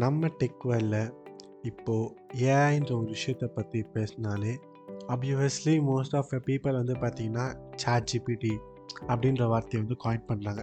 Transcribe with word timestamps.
நம்ம 0.00 0.28
டெக் 0.40 0.62
வேர்ல்டில் 0.64 1.10
இப்போது 1.62 2.12
ஏஐன்ற 2.52 2.92
ஒரு 2.98 3.08
விஷயத்தை 3.16 3.48
பற்றி 3.56 3.82
பேசினாலே 3.94 4.52
obviously 5.08 5.74
most 5.88 6.16
of 6.16 6.30
the 6.30 6.38
people 6.46 6.78
வந்து 6.78 6.94
பார்த்தீங்கன்னா 7.02 7.46
சாட் 7.74 8.08
ஜிபிடி 8.12 8.52
அப்படின்ற 9.08 9.46
வார்த்தையை 9.52 9.80
வந்து 9.82 9.96
காயின் 10.04 10.28
பண்ணுறாங்க 10.30 10.62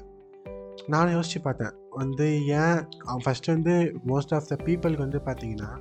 நான் 0.87 1.11
யோசித்து 1.11 1.41
பார்த்தேன். 1.41 1.73
வந்து 1.89 2.27
ஏன் 2.61 2.79
ஃபஸ்ட்டு 3.23 3.53
வந்து 3.55 3.75
மோஸ்ட் 4.07 4.33
ஆஃப் 4.37 4.49
த 4.51 4.57
பீப்புளுக்கு 4.65 5.05
வந்து 5.05 5.21
பார்த்தீங்கன்னா 5.29 5.71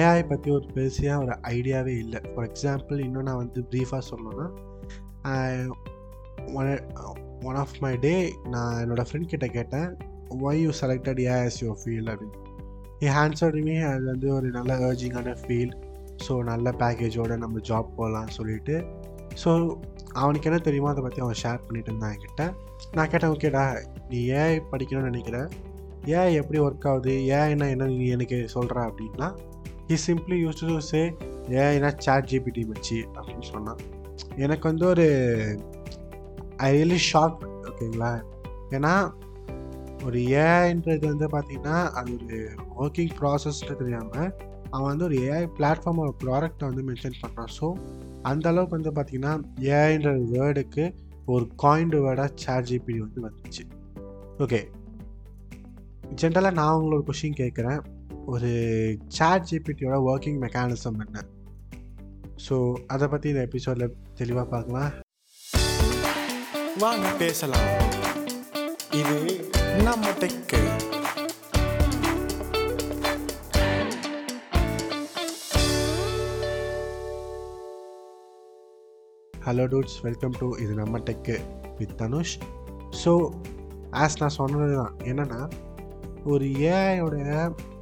ஏஐ 0.00 0.20
பற்றி 0.28 0.50
ஒரு 0.50 0.66
பெருசியாக 0.74 1.22
ஒரு 1.24 1.34
ஐடியாவே 1.56 1.94
இல்லை. 2.04 2.20
ஃபார் 2.34 2.48
எக்ஸாம்பிள் 2.50 3.04
இன்னும் 3.06 3.22
நான் 3.22 3.42
வந்து 3.44 3.62
ப்ரீஃபாக 3.70 4.02
சொல்லணும்னா 4.10 4.46
ஒன் 7.48 7.58
ஆஃப் 7.64 7.78
மை 7.80 7.96
டே 7.98 8.34
நான் 8.54 8.76
என்னோடய 8.84 9.08
ஃப்ரெண்ட் 9.10 9.32
கிட்ட 9.32 9.46
கேட்டேன் 9.46 9.90
why 10.46 10.62
you 10.64 10.70
selected 10.80 11.20
AIs 11.30 11.60
you 11.64 11.76
feel 11.82 12.10
அப்படின்னு. 12.12 12.36
ஹி 13.02 13.06
அது 13.90 14.04
வந்து 14.04 14.28
ஒரு 14.34 14.48
நல்ல 14.56 14.72
ஏர்ஜிங்கான 14.86 15.30
ஃபீல் 15.42 15.72
ஸோ 16.24 16.32
நல்ல 16.48 16.70
பேக்கேஜோடு 16.80 17.36
நம்ம 17.44 17.60
ஜாப் 17.68 17.94
போகலாம் 17.96 18.32
சொல்லிட்டு. 18.36 18.74
ஸோ 19.42 19.50
அவனுக்கு 20.12 20.48
என்ன 20.50 20.58
தெரியுமோ 20.66 20.88
அதை 20.90 21.02
பற்றி 21.02 21.20
அவன் 21.24 21.38
ஷேர் 21.42 21.64
பண்ணிட்டு 21.66 21.90
இருந்தான் 21.90 22.12
என்கிட்ட. 22.14 22.44
நான் 22.96 23.10
கேட்டேன் 23.12 23.32
ஓகேடா 23.34 23.64
நீ 24.10 24.18
ஏஐ 24.40 24.56
படிக்கணும்னு 24.72 25.10
நினைக்கிற? 25.10 25.38
ஏஐ 26.14 26.32
எப்படி 26.40 26.60
ஒர்க் 26.60 26.86
ஆகுது? 26.90 27.14
ஏஐனா 27.38 27.68
என்ன 27.74 27.88
நீ 27.94 28.08
எனக்கு 28.16 28.38
சொல்கிற 28.48 28.80
அப்படின்னா 28.88 29.28
he 29.88 29.98
simply 30.06 30.38
used 30.44 30.60
to 30.60 30.78
say 30.90 31.02
ஏஐனா 31.62 31.90
chat 31.98 32.28
GPT 32.32 32.64
வச்சு 32.72 32.98
அப்படின்னு 33.16 33.46
சொன்னான். 33.52 33.80
எனக்கு 34.36 34.64
வந்து 34.68 34.86
ஒரு 34.86 35.06
ஐ 36.56 36.68
ரியலி 36.76 37.00
ஷாக் 37.12 37.40
ஓகேங்களா 37.70 38.12
ஏன்னா 38.70 38.92
ஒரு 40.06 40.18
ஏஐன்றது 40.44 41.04
வந்து 41.12 41.26
பார்த்திங்கன்னா 41.34 41.78
அது 41.98 42.12
ஒரு 42.18 42.38
ஒர்க்கிங் 42.82 43.12
ப்ராசஸ்ன்னு 43.18 43.78
தெரியாமல் 43.82 44.30
அவன் 44.70 44.90
வந்து 44.90 45.06
ஒரு 45.08 45.16
ஏஐ 45.28 45.44
பிளாட்ஃபார்ம் 45.58 46.02
ஒரு 46.04 46.14
ப்ராடக்ட்டை 46.24 46.66
வந்து 46.70 46.84
மென்ஷன் 46.88 47.20
பண்ணுறான் 47.22 47.52
ஸோ 47.58 47.68
அந்த 48.30 48.46
அளவுக்கு 48.52 48.76
வந்து 48.78 48.92
பார்த்திங்கன்னா 48.96 49.34
ஏஐன்ற 49.76 50.12
வேர்டுக்கு 50.34 50.84
ஒரு 51.34 51.44
காயின்டு 51.62 51.98
வேர்டாக 52.04 52.30
சேட் 52.44 52.68
ஜிபிடி 52.70 52.98
வந்து 53.06 53.20
வந்துச்சு. 53.26 53.64
ஓகே 54.44 54.60
ஜென்ரலாக 56.20 56.58
நான் 56.60 56.76
உங்களோட 56.78 57.02
கொஷின் 57.08 57.40
கேட்குறேன் 57.42 57.80
ஒரு 58.32 58.50
சேட் 59.18 59.46
ஜிபிடியோட 59.50 59.98
ஒர்க்கிங் 60.10 60.40
மெக்கானிசம் 60.44 61.00
என்ன? 61.04 61.24
ஸோ 62.46 62.56
அதை 62.94 63.06
பற்றி 63.12 63.28
இந்த 63.32 63.42
எபிசோடில் 63.48 63.96
தெளிவாக 64.20 64.46
பார்க்கலாம். 64.54 64.90
வாங்க 66.84 67.06
பேசலாம். 67.24 67.68
இது 69.00 69.16
நம்ம 69.78 70.06
tech 70.20 70.60
hello 79.34 79.64
dudes 79.66 80.02
welcome 80.02 80.34
to 80.38 80.46
இது 80.56 80.74
நம்ம 80.74 80.98
tech 80.98 81.36
with 81.78 81.94
Dhanush 81.96 82.34
so 83.02 83.12
as 83.92 84.20
நான் 84.20 84.28
சொன்னது 84.28 84.74
தான் 84.76 84.94
என்னென்னா 85.04 85.40
ஒரு 86.24 86.44
ஏஐயோட 86.70 87.16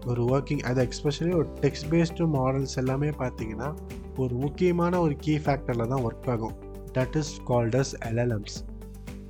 ஒரு 0.07 0.23
ஒர்க்கிங் 0.25 0.61
அது 0.61 0.83
எக்ஸ்பெஷலி 0.83 1.35
ஒரு 1.35 1.49
டெக்ஸ்ட் 1.61 1.89
பேஸ்டு 1.93 2.27
மாடல்ஸ் 2.35 2.79
எல்லாமே 2.79 3.09
பார்த்தீங்கன்னா 3.19 3.71
ஒரு 4.17 4.35
முக்கியமான 4.35 5.01
ஒரு 5.01 5.17
கீ 5.17 5.39
ஃபேக்டரில் 5.39 5.89
தான் 5.89 6.05
ஒர்க் 6.05 6.31
ஆகும். 6.31 6.57
தட் 6.93 7.17
இஸ் 7.17 7.41
கால்டஸ் 7.49 7.95
எல்எல்எம்ஸ் 8.01 8.57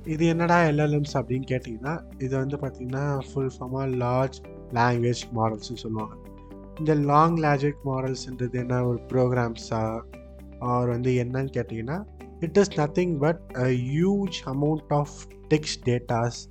இது 0.05 0.25
என்னடா 0.25 0.61
எல்எல்எம்ஸ் 0.63 1.17
அப்படின்னு 1.17 1.47
கேட்டிங்கன்னா 1.49 2.01
இது 2.17 2.37
வந்து 2.37 2.57
பார்த்திங்கன்னா 2.57 3.19
ஃபுல் 3.31 3.51
ஃபார்மாக 3.59 3.95
லார்ஜ் 3.95 4.41
லாங்குவேஜ் 4.73 5.23
மாடல்ஸ்னு 5.33 5.75
சொல்லுவாங்க. 5.75 6.15
இந்த 6.79 6.95
லாங் 6.95 7.37
லாஜிக் 7.37 7.81
மாடல்ஸ்ன்றது 7.85 8.53
என்ன 8.53 8.85
ஒரு 8.85 8.99
ப்ரோக்ராம்ஸா 9.07 10.01
ஆர் 10.59 10.87
வந்து 10.87 11.11
என்னன்னு 11.23 11.51
கேட்டிங்கன்னா 11.53 12.05
it 12.39 12.57
is 12.57 12.79
nothing 12.79 13.17
but 13.17 13.41
a 13.55 13.63
huge 13.63 14.43
amount 14.45 14.93
of 14.93 15.27
text 15.49 15.89
datas 15.89 16.49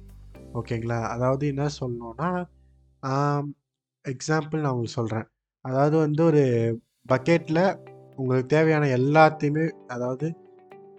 ஓகேங்களா 0.52 1.02
அதாவது 1.02 1.46
என்ன 1.46 1.68
சொல்லணும்னா 1.80 2.46
எக்ஸாம்பிள் 4.04 4.60
நான் 4.60 4.70
உங்களுக்கு 4.70 4.94
சொல்கிறேன் 4.94 5.26
அதாவது 5.60 5.96
வந்து 5.98 6.24
ஒரு 6.24 6.42
பக்கெட்டில் 7.08 7.76
உங்களுக்கு 8.16 8.48
தேவையான 8.48 8.86
எல்லாத்தையுமே 8.86 9.68
அதாவது 9.86 10.36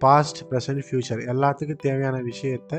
பாஸ்ட் 0.04 0.40
ப்ரெசன்ட் 0.50 0.84
ஃப்யூச்சர் 0.86 1.20
எல்லாத்துக்கும் 1.32 1.82
தேவையான 1.86 2.16
விஷயத்த 2.30 2.74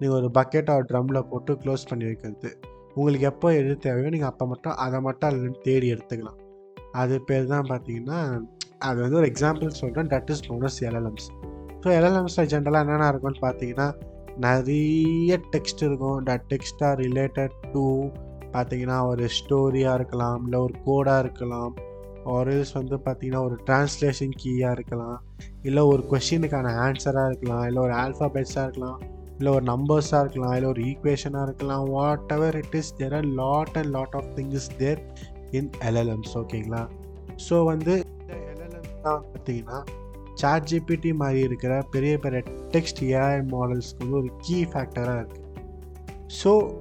நீங்கள் 0.00 0.18
ஒரு 0.18 0.28
பக்கெட் 0.38 0.70
ஒரு 0.76 0.86
ட்ரம்மில் 0.90 1.26
போட்டு 1.30 1.52
க்ளோஸ் 1.62 1.88
பண்ணி 1.90 2.04
வைக்கிறது. 2.10 2.50
உங்களுக்கு 2.98 3.26
எப்போ 3.32 3.48
எது 3.60 3.72
தேவையோ 3.86 4.08
நீங்கள் 4.14 4.30
அப்போ 4.32 4.44
மட்டும் 4.52 4.76
அதை 4.84 4.98
மட்டும் 5.06 5.28
அதுலேருந்து 5.30 5.62
தேடி 5.68 5.88
எடுத்துக்கலாம். 5.94 6.38
அது 7.02 7.16
பேர் 7.28 7.50
தான் 7.54 7.68
பார்த்தீங்கன்னா 7.72 8.20
அது 8.88 8.98
வந்து 9.04 9.18
ஒரு 9.20 9.28
எக்ஸாம்பிள் 9.32 9.78
சொல்கிறேன் 9.80 10.10
that 10.14 10.30
is 10.34 10.44
known 10.48 10.64
as 10.68 10.80
LLMs 10.88 11.28
so 11.82 11.88
எல்எல்எம்ஸில் 11.98 12.48
ஜென்ரலாக 12.52 12.84
என்னென்ன 12.84 13.10
இருக்கும்னு 13.12 13.42
பார்த்தீங்கன்னா 13.46 13.88
நிறைய 14.46 15.36
டெக்ஸ்ட் 15.54 15.82
இருக்கும். 15.88 16.18
தட் 16.28 16.46
டெக்ஸ்டாக 16.52 16.92
ரிலேட்டட் 17.04 17.54
டு 17.74 17.84
பார்த்தீங்கன்னா 18.54 18.98
ஒரு 19.10 19.24
ஸ்டோரியாக 19.38 19.98
இருக்கலாம் 19.98 20.40
இல்லை 20.46 20.60
ஒரு 20.66 20.74
கோடாக 20.86 21.22
இருக்கலாம். 21.24 21.72
ஆர்எல்ஸ் 22.24 22.72
வந்து 22.72 22.96
பார்த்தீங்கன்னா 22.96 23.42
ஒரு 23.44 23.56
டிரான்ஸ்லேஷன் 23.66 24.34
கீயாக 24.42 24.72
இருக்கலாம். 24.72 25.20
இல்லை 25.62 25.82
ஒரு 25.82 26.02
கொஷினுக்கான 26.10 26.74
ஆன்சராக 26.86 27.26
இருக்கலாம். 27.26 27.66
இல்லை 27.66 27.82
ஒரு 27.82 27.92
ஆல்ஃபாபெட்ஸாக 27.92 28.62
இருக்கலாம். 28.62 29.00
இல்லை 29.38 29.52
ஒரு 29.52 29.64
நம்பர்ஸாக 29.64 30.20
இருக்கலாம். 30.20 30.54
இல்லை 30.54 30.68
ஒரு 30.70 30.82
ஈக்குவேஷனாக 30.82 31.42
இருக்கலாம். 31.42 31.88
Whatever 32.32 32.56
it 32.56 32.74
is 32.74 32.96
there 32.96 33.14
are 33.14 33.24
lot 33.24 33.76
and 33.76 33.90
lot 33.90 34.14
of 34.14 34.30
things 34.36 34.76
there 34.76 35.02
in 35.50 35.70
LLMs 35.80 36.36
ஓகேங்களா 36.38 36.88
ஸோ 37.48 37.64
வந்து 37.64 37.92
இந்த 37.96 38.34
எல்எல்எம்ஸ் 38.34 39.02
தான் 39.02 39.24
பார்த்தீங்கன்னா 39.32 39.78
சாட் 40.34 40.64
ஜிபிடி 40.64 41.12
மாதிரி 41.12 41.40
இருக்கிற 41.40 41.82
பெரிய 41.90 42.18
பெரிய 42.18 42.42
டெக்ஸ்ட் 42.70 43.00
ஏஐ 43.02 43.40
மாடல்ஸ்க்கு 43.54 43.98
வந்து 43.98 44.16
ஒரு 44.16 44.30
கீ 44.40 44.64
ஃபேக்டராக 44.64 45.22
இருக்குது 45.22 45.46
ஸோ 46.42 46.74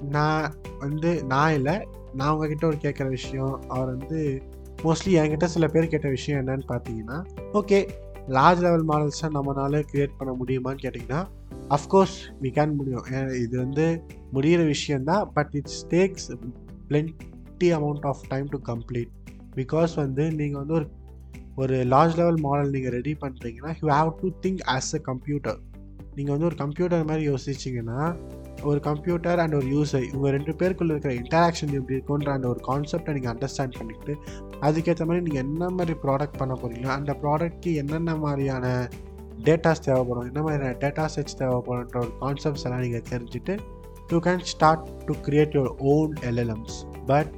நான் 0.00 0.54
வந்து 0.78 1.24
நான் 1.24 1.52
இல்லை 1.52 1.86
நான் 2.14 2.32
உங்ககிட்ட 2.32 2.66
ஒரு 2.66 2.76
கேட்குற 2.76 3.08
விஷயம். 3.08 3.62
அவர் 3.68 3.96
வந்து 3.96 4.42
மோஸ்ட்லி 4.84 5.12
என்கிட்ட 5.20 5.44
சில 5.44 5.66
பேர் 5.66 5.88
கேட்ட 5.88 6.08
விஷயம் 6.08 6.40
என்னன்னு 6.40 6.66
பார்த்தீங்கன்னா 6.68 7.18
ஓகே 7.52 7.78
லார்ஜ் 8.28 8.62
லெவல் 8.62 8.86
மாடல்ஸை 8.86 9.28
நம்மளால 9.34 9.80
க்ரியேட் 9.92 10.18
பண்ண 10.18 10.32
முடியுமான்னு 10.32 10.82
கேட்டிங்கன்னா 10.82 11.20
அஃப்கோர்ஸ் 11.68 12.16
வி 12.42 12.50
கேன் 12.50 12.74
முடியும். 12.74 13.04
இது 13.42 13.58
வந்து 13.58 13.86
முடிகிற 14.32 14.64
விஷயந்தான் 14.66 15.30
but 15.34 15.52
it's 15.52 15.80
takes 15.88 16.28
plenty 16.88 17.68
amount 17.78 18.06
of 18.06 18.22
time 18.28 18.46
to 18.46 18.58
complete 18.64 19.12
because 19.56 19.94
வந்து 19.94 20.24
நீங்கள் 20.32 20.60
வந்து 20.60 20.74
ஒரு 20.74 20.88
ஒரு 21.56 21.76
லார்ஜ் 21.84 22.16
லெவல் 22.16 22.40
மாடல் 22.40 22.70
நீங்கள் 22.70 22.92
ரெடி 22.92 23.16
பண்ணுறீங்கன்னா 23.20 23.72
you 23.82 23.88
have 23.90 24.12
to 24.20 24.28
think 24.42 24.62
as 24.68 24.90
a 24.94 25.00
computer 25.04 25.58
நீங்கள் 26.14 26.34
வந்து 26.34 26.46
ஒரு 26.46 26.56
கம்ப்யூட்டர் 26.56 27.04
மாதிரி 27.04 27.24
யோசிச்சிங்கன்னா 27.28 28.00
ஒரு 28.62 28.80
கம்ப்யூட்டர் 28.80 29.40
அண்ட் 29.42 29.54
ஒரு 29.54 29.66
யூசர் 29.66 30.06
இவங்க 30.06 30.30
ரெண்டு 30.30 30.52
பேருக்குள்ள 30.54 30.92
இருக்கிற 30.92 31.12
இன்டராக்ஷன் 31.14 31.74
எப்படி 31.74 31.96
இருக்குன்ற 31.96 32.30
அந்த 32.32 32.46
ஒரு 32.48 32.60
கான்செப்டை 32.66 33.12
நீங்கள் 33.12 33.32
அண்டர்ஸ்டாண்ட் 33.32 33.78
பண்ணிக்கிட்டு 33.78 34.14
அதுக்கேற்ற 34.62 35.04
மாதிரி 35.06 35.24
நீங்கள் 35.24 35.44
என்ன 35.44 35.70
மாதிரி 35.70 35.94
ப்ராடக்ட் 36.02 36.38
பண்ண 36.38 36.54
போகிறீங்களோ 36.54 36.92
அந்த 36.96 37.14
ப்ராடக்ட்க்கு 37.22 37.72
என்னென்ன 37.74 38.14
மாதிரியான 38.16 38.66
டேட்டாஸ் 39.44 39.84
தேவைப்படும் 39.84 40.26
என்ன 40.26 40.40
மாதிரியான 40.42 40.78
டேட்டா 40.80 41.04
செட்ஸ் 41.14 41.38
தேவைப்படும்ன்ற 41.38 41.98
ஒரு 41.98 42.12
கான்செப்ட்ஸ் 42.20 42.64
எல்லாம் 42.64 42.82
நீங்கள் 42.82 43.06
தெரிஞ்சுட்டு 43.10 43.54
you 44.10 44.18
can 44.20 44.44
start 44.46 44.88
to 45.06 45.14
create 45.26 45.54
your 45.56 45.72
own 45.90 46.14
LLMs 46.28 46.78
but 47.06 47.30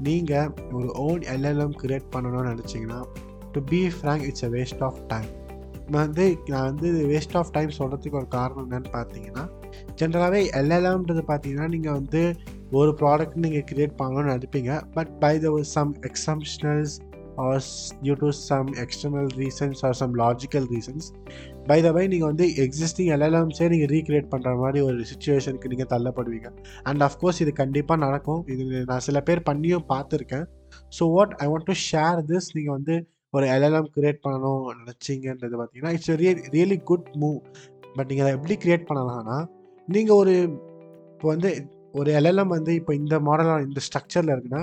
நீங்கள் 0.00 0.50
ஒரு 0.72 0.88
ஓன் 1.00 1.22
எல்எல்எம் 1.32 1.76
கிரியேட் 1.82 2.08
பண்ணணும்னு 2.10 2.50
நினச்சிங்கன்னா 2.50 3.00
to 3.52 3.62
be 3.66 3.80
frank 3.96 4.24
it's 4.24 4.44
a 4.44 4.50
waste 4.50 4.82
of 4.82 5.00
time 5.08 5.30
வந்து 5.92 6.24
நான் 6.48 6.68
வந்து 6.70 6.88
வேஸ்ட் 7.06 7.36
ஆஃப் 7.36 7.52
டைம் 7.52 7.78
சொல்கிறதுக்கு 7.78 8.18
ஒரு 8.18 8.28
காரணம் 8.30 8.64
என்னன்னு 8.66 8.90
பார்த்தீங்கன்னா 8.94 9.44
ஜென்ரலாகவே 10.02 10.42
எல்எல்எம்ன்றது 10.60 11.24
பார்த்தீங்கன்னா 11.30 11.68
நீங்கள் 11.76 11.96
வந்து 12.00 12.22
ஒரு 12.80 12.90
ப்ராடக்ட் 13.00 13.40
நீங்கள் 13.44 13.66
க்ரியேட் 13.70 13.96
பண்ணணும்னு 14.02 14.34
நினைப்பீங்க. 14.34 14.74
But 14.98 15.10
by 15.24 15.34
the 15.46 15.48
some 15.76 15.90
exceptionals 16.08 16.94
or 17.44 17.60
due 18.04 18.14
to 18.22 18.30
some 18.48 18.68
external 18.82 19.28
reasons 19.42 19.80
or 19.88 19.96
some 20.00 20.14
logical 20.22 20.66
reasons 20.72 21.06
by 21.68 21.78
the 21.84 21.90
way 21.96 22.02
நீங்கள் 22.12 22.30
வந்து 22.30 22.46
எக்ஸிஸ்டிங் 22.64 23.10
எல்எல்எம்ஸே 23.16 23.66
நீங்கள் 23.72 23.90
ரீக்ரியேட் 23.94 24.28
பண்ணுற 24.32 24.50
மாதிரி 24.62 24.80
ஒரு 24.88 25.06
சுச்சுவேஷனுக்கு 25.12 25.70
நீங்கள் 25.72 25.90
தள்ளப்படுவீங்க. 25.94 26.48
அண்ட் 26.88 27.04
அஃப்கோர்ஸ் 27.08 27.40
இது 27.44 27.52
கண்டிப்பாக 27.62 27.98
நடக்கும். 28.06 28.42
இது 28.54 28.84
நான் 28.90 29.04
சில 29.08 29.20
பேர் 29.28 29.42
பண்ணியும் 29.50 29.86
பார்த்துருக்கேன் 29.94 30.46
so 30.98 31.06
what 31.16 31.34
I 31.44 31.48
want 31.52 31.68
to 31.70 31.76
share 31.88 32.20
this 32.30 32.50
நீங்கள் 32.58 32.76
வந்து 32.78 32.96
ஒரு 33.34 33.46
எல்எல்எம் 33.54 33.90
க்ரியேட் 33.96 34.22
பண்ணணும் 34.26 34.64
நினச்சிங்கன்றது 34.80 35.56
பார்த்தீங்கன்னா 35.60 35.94
it's 35.96 36.14
real 36.22 36.42
really 36.56 36.78
good 36.90 37.08
move 37.22 37.38
but 37.96 38.08
நீங்கள் 38.10 38.26
அதை 38.26 38.34
எப்படி 38.38 38.56
க்ரியேட் 38.64 38.88
பண்ணலாம்னா 38.90 39.38
நீங்கள் 39.88 40.18
ஒரு 40.22 40.34
இப்போ 41.12 41.28
வந்து 41.34 41.50
ஒரு 42.00 42.10
எல்எல்எம் 42.18 42.52
வந்து 42.56 42.72
இப்போ 42.80 42.92
இந்த 43.00 43.14
மாடலாக 43.28 43.66
இந்த 43.68 43.80
ஸ்ட்ரக்சரில் 43.86 44.32
இருக்குன்னா 44.34 44.62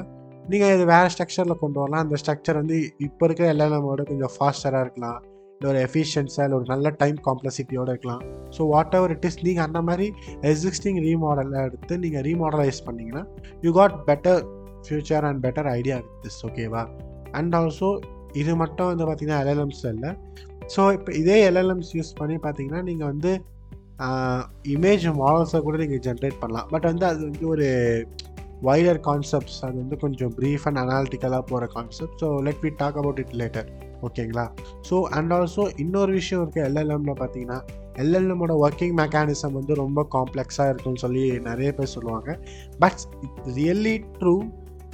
நீங்கள் 0.52 0.72
இது 0.76 0.84
வேறு 0.92 1.10
ஸ்ட்ரக்சரில் 1.14 1.62
கொண்டு 1.64 1.78
வரலாம். 1.82 2.04
அந்த 2.06 2.16
ஸ்ட்ரக்சர் 2.22 2.60
வந்து 2.62 2.78
இப்போ 3.08 3.24
இருக்கிற 3.28 3.48
எல்எல்எம்மோட 3.54 4.04
கொஞ்சம் 4.12 4.34
ஃபாஸ்டராக 4.36 4.86
இருக்கலாம். 4.86 5.20
இல்லை 5.56 5.70
ஒரு 5.72 5.80
எஃபிஷியன்ஸாக 5.88 6.46
இல்லை 6.46 6.58
ஒரு 6.60 6.68
நல்ல 6.72 6.90
டைம் 7.02 7.18
காம்ப்ளசிட்டியோடு 7.28 7.92
இருக்கலாம். 7.94 8.22
So 8.56 8.62
what 8.74 8.96
ever 9.00 9.14
it 9.16 9.28
is 9.30 9.40
நீங்கள் 9.48 9.66
அந்த 9.68 9.80
மாதிரி 9.88 10.08
எக்ஸிஸ்டிங் 10.52 11.00
ரீமாடலை 11.08 11.60
எடுத்து 11.68 11.98
நீங்கள் 12.06 12.24
ரீமாடலைஸ் 12.30 12.80
பண்ணிங்கன்னா 12.88 13.24
you 13.66 13.74
got 13.80 13.98
better 14.10 14.42
future 14.88 15.28
and 15.30 15.42
better 15.46 15.70
idea 15.78 15.98
this 16.26 16.42
ஓகேவா 16.50 16.84
அண்ட் 17.40 17.56
ஆல்சோ 17.60 17.92
இது 18.42 18.52
மட்டும் 18.64 18.90
வந்து 18.92 19.06
பார்த்திங்கன்னா 19.10 19.40
எல்எல்எம்ஸ் 19.44 19.86
இல்லை. 19.94 20.12
ஸோ 20.74 20.82
இப்போ 20.98 21.12
இதே 21.22 21.38
எல்எல்எம்ஸ் 21.50 21.92
யூஸ் 22.00 22.12
பண்ணி 22.22 22.38
பார்த்தீங்கன்னா 22.46 22.82
நீங்கள் 22.90 23.10
வந்து 23.12 23.32
இமேஜ் 24.76 25.06
மாடல்ஸை 25.22 25.60
கூட 25.68 25.78
நீங்கள் 25.84 26.04
ஜென்ரேட் 26.08 26.40
பண்ணலாம். 26.42 26.68
பட் 26.74 26.88
வந்து 26.92 27.06
அது 27.12 27.22
வந்து 27.30 27.46
ஒரு 27.54 27.68
வைடர் 28.68 29.00
கான்செப்ட்ஸ் 29.08 29.60
அது 29.66 29.76
வந்து 29.82 29.98
கொஞ்சம் 29.98 30.32
ப்ரீஃப் 30.38 30.66
அண்ட் 30.70 30.80
அனாலிட்டிக்கலாக 30.84 31.44
போகிற 31.52 31.66
concept 31.76 32.18
so 32.24 32.30
let 32.48 32.64
we 32.66 32.72
talk 32.82 32.98
about 33.02 33.20
it 33.24 33.36
later 33.42 33.70
ஓகேங்களா 34.08 34.46
ஸோ 34.90 34.96
அண்ட் 35.18 35.34
ஆல்சோ 35.38 35.64
இன்னொரு 35.84 36.12
விஷயம் 36.12 36.42
இருக்குது 36.44 36.66
எல்எல்எம்ல 36.70 37.14
பார்த்தீங்கன்னா 37.22 37.60
எல்எல்எம்மோட 38.04 38.54
ஒர்க்கிங் 38.66 38.96
மெக்கானிசம் 39.00 39.56
வந்து 39.60 39.74
ரொம்ப 39.74 40.08
காம்ப்ளெக்ஸாக 40.16 40.72
இருக்கும்னு 40.72 41.04
சொல்லி 41.06 41.24
நிறைய 41.50 41.70
பேர் 41.74 41.94
சொல்லுவாங்க. 41.96 42.30
But 42.80 43.00
it 43.26 43.40
really 43.58 43.96
true 44.20 44.36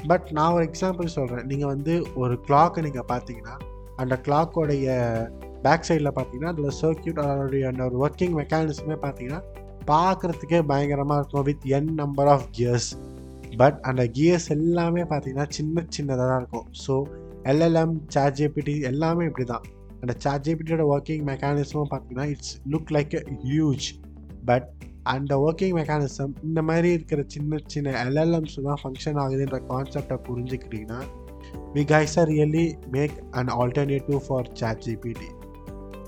but 0.07 0.27
நான் 0.31 0.53
ஒரு 0.53 0.65
எக்ஸாம்பிள் 0.69 1.15
சொல்கிறேன் 1.17 1.45
நீங்கள் 1.45 1.71
வந்து 1.73 1.93
ஒரு 2.15 2.35
கிளாக்கை 2.47 2.81
நீங்கள் 2.81 3.09
பார்த்தீங்கன்னா 3.13 3.55
அந்த 4.03 4.15
கிளாக்கோடைய 4.25 4.87
பேக் 5.65 5.85
சைடில் 5.87 6.15
பார்த்தீங்கன்னா 6.15 6.53
அதில் 6.53 6.75
சர்க்கியூட் 6.81 7.21
அதோடைய 7.25 7.69
அந்த 7.71 7.83
ஒரு 7.89 7.97
ஒர்க்கிங் 8.05 8.35
மெக்கானிசமே 8.39 8.97
பார்த்தீங்கன்னா 9.05 9.41
பார்க்குறதுக்கே 9.91 10.59
பயங்கரமாக 10.71 11.19
இருக்கும். 11.21 11.45
With 11.49 11.65
N 11.77 11.93
number 12.01 12.31
of 12.35 12.47
gears 12.57 12.89
but 13.57 13.77
அந்த 13.89 14.03
கியர்ஸ் 14.17 14.47
எல்லாமே 14.57 15.03
பார்த்தீங்கன்னா 15.11 15.47
சின்ன 15.57 15.85
சின்னதாக 15.97 16.27
தான் 16.31 16.41
இருக்கும். 16.41 16.67
ஸோ 16.85 16.93
எல்எல்எம் 17.51 17.95
சாட் 18.13 18.37
ஜிபிடி 18.39 18.75
எல்லாமே 18.91 19.25
இப்படி 19.29 19.45
தான் 19.45 19.65
அந்த 20.01 20.13
சாட் 20.23 20.45
ஜிபிடியோட 20.45 20.83
ஒர்க்கிங் 20.93 21.23
மெக்கானிசமும் 21.29 21.91
பார்த்தீங்கன்னா 21.91 22.27
it's 22.33 22.53
look 22.73 22.91
like 22.95 23.13
a 23.19 23.21
huge 23.45 23.87
but 24.45 24.67
அந்த 25.13 25.33
ஒர்க்கிங் 25.45 25.75
மெக்கானிசம் 25.79 26.33
இந்த 26.43 26.59
மாதிரி 26.61 26.89
இருக்கிற 26.93 27.21
சின்ன 27.27 27.59
சின்ன 27.73 27.93
எல்எல்எம்ஸ் 28.03 28.57
தான் 28.67 28.81
ஃபங்க்ஷன் 28.81 29.19
ஆகுதுன்ற 29.23 29.57
கான்செப்டை 29.71 30.17
புரிஞ்சுக்கிட்டிங்கன்னா 30.27 30.99
we 31.75 31.83
guys 31.93 32.15
are 32.19 32.29
really 32.33 32.65
make 32.91 33.15
an 33.31 33.51
alternative 33.59 34.19
for 34.27 34.49
chat 34.53 34.83
GPT 34.87 35.29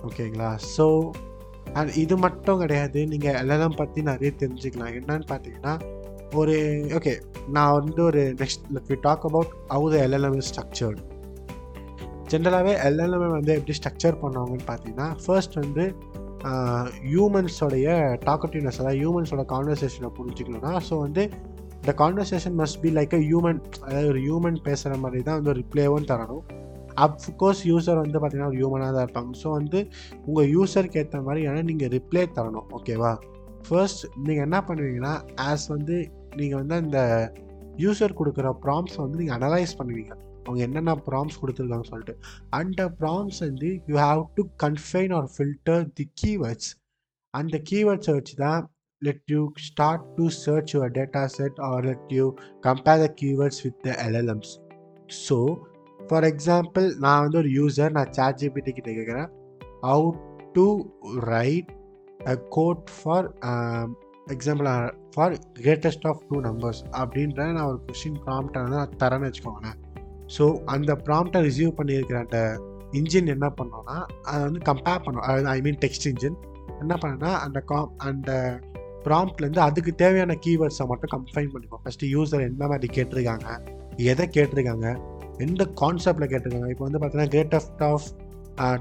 ஓகேங்களா? 0.07 0.49
ஸோ 0.75 0.85
அண்ட் 1.77 1.91
இது 2.03 2.15
மட்டும் 2.25 2.59
கிடையாது. 2.63 2.99
நீங்கள் 3.13 3.37
எல்எல்எம் 3.41 3.79
பற்றி 3.81 4.01
நிறைய 4.11 4.31
தெரிஞ்சுக்கலாம். 4.41 4.93
என்னன்னு 4.99 5.27
பார்த்தீங்கன்னா 5.33 5.73
ஒரு 6.39 6.55
ஓகே 6.97 7.13
நான் 7.55 7.75
வந்து 7.79 8.01
ஒரு 8.09 8.21
next 8.39 8.65
let 8.75 8.89
we 8.91 8.97
talk 9.07 9.25
about 9.29 9.51
how 9.73 9.85
the 9.93 9.97
LLM 10.05 10.37
is 10.39 10.49
structured 10.51 11.01
ஜென்ரலாகவே 12.31 12.73
எல்எல்எம் 12.87 13.35
வந்து 13.35 13.51
எப்படி 13.57 13.75
ஸ்ட்ரக்சர் 13.79 14.17
பண்ணுவாங்கன்னு 14.23 14.65
பார்த்தீங்கன்னா 14.71 15.09
ஃபர்ஸ்ட் 15.25 15.55
வந்து 15.63 15.85
ஹியூமன்ஸோடைய 17.11 17.87
டாக்கட்டிவ்னஸ் 18.29 18.79
அதாவது 18.81 18.99
ஹியூமன்ஸோட 19.01 19.43
கான்வர்சேஷனை 19.53 20.09
புரிஞ்சுக்கணும்னா 20.17 20.73
ஸோ 20.89 20.97
வந்து 21.05 21.23
இந்த 21.81 21.93
conversation 22.01 22.57
must 22.61 22.79
be 22.83 22.89
like 22.97 23.13
a 23.19 23.21
human 23.27 23.59
அதாவது 23.85 24.07
ஒரு 24.13 24.19
ஹியூமன் 24.25 24.57
பேசுகிற 24.67 24.97
மாதிரி 25.03 25.23
தான் 25.27 25.37
வந்து 25.39 25.51
ஒரு 25.53 25.61
ரிப்ளேவும் 25.63 26.07
தரணும். 26.11 26.43
அஃப்கோர்ஸ் 27.05 27.61
யூசர் 27.71 28.01
வந்து 28.03 28.19
பார்த்தீங்கன்னா 28.19 28.51
ஒரு 28.51 28.59
ஹியூமனாக 28.61 28.91
தான் 28.95 29.05
இருப்பாங்க. 29.05 29.33
ஸோ 29.43 29.47
வந்து 29.59 29.79
உங்கள் 30.27 30.49
யூசருக்கு 30.57 31.01
ஏற்ற 31.01 31.19
மாதிரி 31.27 31.41
ஏன்னா 31.49 31.63
நீங்கள் 31.71 31.91
ரிப்ளை 31.97 32.23
தரணும். 32.37 32.69
ஓகேவா 32.77 33.11
ஃபர்ஸ்ட் 33.67 34.03
நீங்கள் 34.27 34.45
என்ன 34.47 34.59
பண்ணுவீங்கன்னா 34.69 35.13
ஆஸ் 35.49 35.67
வந்து 35.75 35.97
நீங்கள் 36.39 36.59
வந்து 36.61 36.75
அந்த 36.83 36.99
யூசர் 37.83 38.17
கொடுக்குற 38.21 38.47
ப்ராம்ஸ் 38.63 38.95
வந்து 39.03 39.19
நீங்கள் 39.21 39.37
அனலைஸ் 39.39 39.77
பண்ணுவீங்க. 39.79 40.13
அவங்க 40.45 40.61
என்னென்ன 40.67 40.91
ப்ராம்ஸ் 41.07 41.39
கொடுத்துருக்காங்கன்னு 41.41 41.91
சொல்லிட்டு. 41.93 42.15
அந்த 42.59 42.81
ப்ராம்ஸ் 43.01 43.39
வந்து 43.47 43.69
you 43.91 43.95
have 44.07 44.23
to 44.37 44.43
confine 44.63 45.13
or 45.17 45.29
filter 45.35 45.83
the 45.99 46.05
keywords 46.21 46.69
அந்த 47.33 47.55
கீவேர்ட்ஸை 47.69 48.13
வச்சு 48.17 48.35
தான் 48.45 48.61
let 49.01 49.23
you 49.33 49.41
start 49.67 50.05
to 50.17 50.25
search 50.43 50.71
your 50.75 50.93
data 50.99 51.23
set 51.37 51.59
or 51.69 51.85
let 51.89 52.13
you 52.17 52.25
compare 52.67 53.01
the 53.03 53.09
keywords 53.21 53.61
with 53.65 53.81
the 53.87 53.95
LLMs 54.05 54.53
so 55.25 55.37
for 56.09 56.27
example 56.31 56.85
நான் 57.03 57.23
வந்து 57.23 57.39
ஒரு 57.43 57.49
யூசர் 57.57 57.95
நான் 57.97 58.13
சாட் 58.17 58.39
ஜிபிடி 58.41 58.71
கிட்ட 58.73 58.91
கேட்குறேன் 58.91 59.29
how 59.87 60.07
to 60.57 60.65
write 61.33 61.71
a 62.27 62.35
code 62.55 62.85
for 62.97 63.27
example 64.27 64.67
for 65.15 65.33
greatest 65.59 66.07
of 66.11 66.23
two 66.29 66.37
numbers 66.47 66.81
அப்படின்ற 67.01 67.45
நான் 67.57 67.67
ஒரு 67.71 67.79
question 67.89 68.17
ப்ராம்ப்டை 68.25 68.61
வந்து 68.63 68.79
நான் 68.81 68.97
தரேன்னு 69.03 69.27
வச்சுக்கோங்களேன். 69.29 69.77
ஸோ 70.35 70.45
அந்த 70.73 70.91
ப்ராம்ப்டை 71.07 71.41
ரிசீவ் 71.47 71.77
பண்ணியிருக்கிற 71.79 72.17
அந்த 72.25 72.39
இன்ஜின் 72.99 73.33
என்ன 73.35 73.47
பண்ணோன்னா 73.59 73.97
அதை 74.29 74.41
வந்து 74.47 74.61
கம்பேர் 74.69 75.03
பண்ணும். 75.05 75.23
அதாவது 75.27 75.49
ஐ 75.55 75.59
மீன் 75.67 75.79
டெக்ஸ்ட் 75.83 76.07
இன்ஜின் 76.11 76.37
என்ன 76.83 76.93
பண்ணேன்னா 77.01 77.31
அந்த 77.45 77.59
காம் 77.71 77.93
அந்த 78.09 78.31
ப்ராம்ப்ட்லேருந்து 79.05 79.63
அதுக்கு 79.67 79.91
தேவையான 80.01 80.35
கீவேர்ட்ஸை 80.45 80.85
மட்டும் 80.91 81.11
கம்பைன் 81.15 81.51
பண்ணிப்போம். 81.53 81.83
ஃபஸ்ட்டு 81.83 82.09
யூசர் 82.15 82.47
எந்த 82.49 82.63
மாதிரி 82.71 82.89
கேட்டிருக்காங்க 82.97 83.47
எதை 84.11 84.25
கேட்டிருக்காங்க 84.37 84.87
எந்த 85.45 85.63
கான்செப்டில் 85.81 86.29
கேட்டிருக்காங்க? 86.31 86.69
இப்போ 86.73 86.85
வந்து 86.87 86.99
பார்த்தீங்கன்னா 87.01 87.33
கிரேட்டஸ்ட் 87.35 87.83
ஆஃப் 87.91 88.07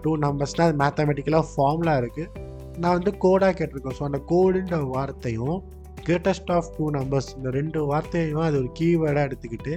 டூ 0.04 0.12
நம்பர்ஸ்னால் 0.24 0.68
அது 0.68 0.78
மேத்தமெட்டிக்கலாக 0.82 1.46
ஃபார்ம்லாம் 1.52 1.98
இருக்குது 2.02 2.44
நான் 2.82 2.96
வந்து 2.98 3.12
கோடாக 3.24 3.52
கேட்டிருக்கேன். 3.58 3.96
ஸோ 3.98 4.04
அந்த 4.08 4.20
கோடுன்ற 4.30 4.78
வார்த்தையும் 4.94 5.58
கிரேட்டஸ்ட் 6.06 6.50
ஆஃப் 6.56 6.70
டூ 6.78 6.86
நம்பர்ஸ் 6.96 7.30
இந்த 7.36 7.50
ரெண்டு 7.58 7.78
வார்த்தையும் 7.90 8.42
அது 8.48 8.58
ஒரு 8.62 8.70
கீவேர்டாக 8.80 9.28
எடுத்துக்கிட்டு 9.28 9.74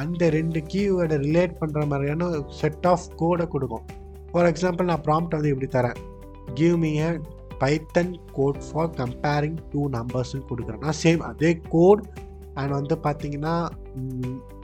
அந்த 0.00 0.22
ரெண்டு 0.38 0.58
கீவேர்டை 0.72 1.16
ரிலேட் 1.26 1.54
பண்ணுற 1.60 1.80
மாதிரியான 1.90 2.28
செட் 2.60 2.86
ஆஃப் 2.92 3.06
கோடை 3.20 3.46
கொடுக்கும். 3.54 3.84
ஃபார் 4.30 4.48
எக்ஸாம்பிள் 4.52 4.88
நான் 4.90 5.04
ப்ராம்ப்ட் 5.08 5.36
வந்து 5.36 5.52
இப்படி 5.54 5.68
தரேன். 5.76 5.98
Give 6.58 6.76
me 6.84 6.90
a 7.04 7.10
Python 7.62 8.12
code 8.36 8.60
for 8.66 8.90
comparing 9.00 9.56
two 9.72 9.80
நம்பர்ஸ்னு 9.96 10.44
கொடுக்குறேன்னா 10.50 10.92
சேம் 11.02 11.22
அதே 11.30 11.50
கோட் 11.74 12.02
அண்ட் 12.58 12.74
வந்து 12.78 12.96
பார்த்தீங்கன்னா 13.06 13.54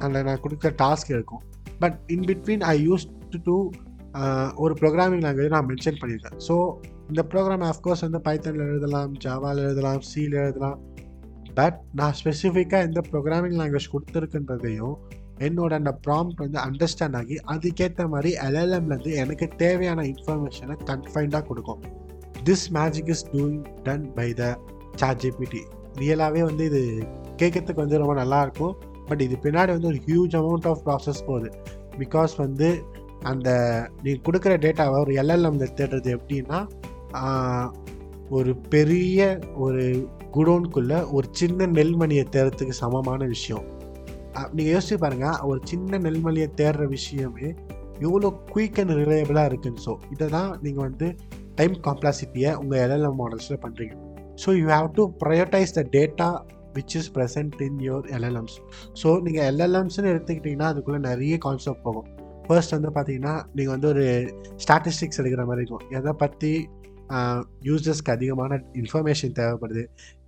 அதில் 0.03 0.27
நான் 0.29 0.43
கொடுக்குற 0.45 0.71
டாஸ்க் 0.83 1.13
இருக்கும். 1.17 1.43
But 1.83 1.97
in 2.15 2.27
between 2.31 2.65
I 2.73 2.77
use 2.89 3.07
to 3.49 3.57
ஒரு 4.65 4.75
ப்ரோக்ராமிங் 4.81 5.25
லாங்குவேஜ் 5.25 5.55
நான் 5.55 5.69
மென்ஷன் 5.71 5.99
பண்ணியிருக்கேன் 6.03 6.39
ஸோ 6.49 6.55
இந்த 7.11 7.23
ப்ரோக்ராம் 7.33 7.65
அஃப்கோர்ஸ் 7.73 8.05
வந்து 8.07 8.21
பைத்தனில் 8.29 8.69
எழுதலாம் 8.71 9.13
ஜாவாவில் 9.25 9.65
எழுதலாம் 9.67 10.01
சியில் 10.11 10.39
எழுதலாம். 10.45 10.79
பட் 11.59 11.79
நான் 11.99 12.17
ஸ்பெசிஃபிக்காக 12.21 12.87
எந்த 12.89 13.01
ப்ரோக்ராமிங் 13.11 13.57
லாங்குவேஜ் 13.61 13.93
கொடுத்துருக்குன்றதையும் 13.93 14.97
என்னோட 15.47 15.73
அந்த 15.81 15.93
ப்ராம்ப்ட் 16.05 16.43
வந்து 16.45 16.59
அண்டர்ஸ்டாண்ட் 16.67 17.17
ஆகி 17.21 17.37
அதுக்கேற்ற 17.53 18.05
மாதிரி 18.15 18.31
எல்எல்எம்லேருந்து 18.47 19.13
எனக்கு 19.23 19.47
தேவையான 19.63 20.03
இன்ஃபர்மேஷனை 20.13 20.77
கன்ஃபைண்டாக 20.91 21.43
கொடுக்கும். 21.51 21.83
This 22.49 22.67
magic 22.79 23.11
is 23.15 23.25
doing 23.33 23.63
done 23.87 24.07
by 24.19 24.29
the 24.41 24.45
chat 25.01 25.21
GPT 25.25 25.63
ரியலாகவே 26.03 26.43
வந்து 26.51 26.65
இது 26.71 26.83
கேட்கறதுக்கு 27.41 27.85
வந்து 27.85 28.01
ரொம்ப 28.03 28.15
நல்லாயிருக்கும் 28.23 28.75
பட் 29.09 29.23
இது 29.27 29.37
பின்னாடி 29.47 29.71
வந்து 29.77 29.91
ஒரு 29.93 30.01
ஹியூஜ் 30.07 30.37
அமௌண்ட் 30.41 30.69
ஆஃப் 30.71 30.83
ப்ராசஸ் 30.87 31.27
போகுது. 31.27 31.49
பிகாஸ் 32.03 32.33
வந்து 32.45 32.69
அந்த 33.31 33.49
நீங்கள் 34.05 34.25
கொடுக்குற 34.27 34.55
டேட்டாவை 34.65 34.97
ஒரு 35.05 35.13
எல்எல்எம் 35.23 35.61
தேடுறது 35.81 36.11
எப்படின்னா 36.17 36.59
ஒரு 38.37 38.53
பெரிய 38.75 39.21
ஒரு 39.65 39.85
குடோன்குள்ளே 40.37 40.99
ஒரு 41.17 41.27
சின்ன 41.41 41.67
நெல்மணியை 41.79 42.25
தேடுறதுக்கு 42.35 42.75
சமமான 42.83 43.27
விஷயம். 43.35 43.67
நீங்கள் 44.57 44.73
யோசிச்சு 44.75 44.97
பாருங்கள் 45.05 45.39
ஒரு 45.51 45.61
சின்ன 45.71 45.99
நெல்மணியை 46.07 46.49
தேடுற 46.61 46.87
விஷயமே 46.97 47.49
எவ்வளோ 48.07 48.31
குயிக் 48.55 48.81
அண்ட் 48.83 48.95
ரிலையபிளாக 49.03 49.51
இருக்குன்னு. 49.51 49.85
ஸோ 49.87 49.93
இதை 50.15 50.27
தான் 50.37 50.51
நீங்கள் 50.65 50.87
வந்து 50.89 51.09
டைம் 51.61 51.77
காம்ப்ளாசிட்டியை 51.87 52.53
உங்கள் 52.63 52.83
எல்எல்எம் 52.87 53.19
மாடல்ஸில் 53.23 53.63
பண்ணுறீங்க 53.65 53.95
so 54.43 54.51
you 54.61 54.67
have 54.77 54.89
to 54.99 55.05
prioritize 55.25 55.75
the 55.79 55.83
data 55.97 56.29
which 56.77 56.95
is 57.01 57.11
present 57.17 57.61
in 57.67 57.81
your 57.89 58.07
LLMs 58.17 58.57
so 59.03 59.09
நீங்கள் 59.27 59.47
எல்எல்எம்ஸ்னு 59.51 60.11
எடுத்துக்கிட்டிங்கன்னா 60.13 60.71
அதுக்குள்ளே 60.73 61.01
நிறைய 61.11 61.37
கான்செப்ட் 61.47 61.85
போகும். 61.87 62.09
ஃபர்ஸ்ட் 62.47 62.75
வந்து 62.77 62.91
பார்த்தீங்கன்னா 62.97 63.35
நீங்கள் 63.59 63.75
வந்து 63.77 63.89
ஒரு 63.93 64.05
ஸ்டாட்டிஸ்டிக்ஸ் 64.65 65.21
எடுக்கிற 65.23 65.45
மாதிரி 65.51 65.63
இருக்கும். 65.63 65.87
எதை 65.99 66.13
பற்றி 66.25 66.51
யூசர்ஸ்க்கு 67.69 68.13
அதிகமான 68.15 68.53
இன்ஃபர்மேஷன் 68.81 69.35
தேவைப்படுது. 69.41 69.83